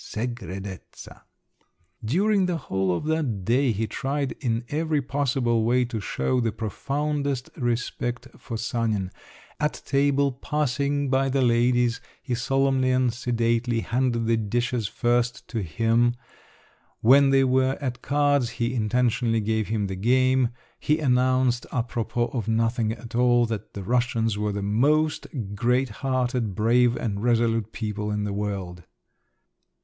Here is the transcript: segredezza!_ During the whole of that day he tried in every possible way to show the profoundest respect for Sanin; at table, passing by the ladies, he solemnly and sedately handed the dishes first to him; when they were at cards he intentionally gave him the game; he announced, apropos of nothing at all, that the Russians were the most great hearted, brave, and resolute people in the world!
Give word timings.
segredezza!_ 0.03 1.21
During 2.03 2.47
the 2.47 2.57
whole 2.57 2.91
of 2.97 3.05
that 3.05 3.45
day 3.45 3.71
he 3.71 3.85
tried 3.85 4.31
in 4.39 4.63
every 4.69 4.99
possible 4.99 5.63
way 5.63 5.85
to 5.85 5.99
show 5.99 6.39
the 6.41 6.51
profoundest 6.51 7.51
respect 7.55 8.27
for 8.35 8.57
Sanin; 8.57 9.11
at 9.59 9.83
table, 9.85 10.31
passing 10.31 11.11
by 11.11 11.29
the 11.29 11.43
ladies, 11.43 12.01
he 12.23 12.33
solemnly 12.33 12.89
and 12.89 13.13
sedately 13.13 13.81
handed 13.81 14.25
the 14.25 14.37
dishes 14.37 14.87
first 14.87 15.47
to 15.49 15.61
him; 15.61 16.15
when 17.01 17.29
they 17.29 17.43
were 17.43 17.77
at 17.79 18.01
cards 18.01 18.49
he 18.57 18.73
intentionally 18.73 19.39
gave 19.39 19.67
him 19.67 19.85
the 19.85 19.95
game; 19.95 20.49
he 20.79 20.97
announced, 20.97 21.67
apropos 21.71 22.25
of 22.29 22.47
nothing 22.47 22.91
at 22.91 23.13
all, 23.13 23.45
that 23.45 23.75
the 23.75 23.83
Russians 23.83 24.35
were 24.35 24.51
the 24.51 24.63
most 24.63 25.27
great 25.53 25.89
hearted, 26.01 26.55
brave, 26.55 26.95
and 26.97 27.21
resolute 27.21 27.71
people 27.71 28.09
in 28.09 28.23
the 28.23 28.33
world! 28.33 28.81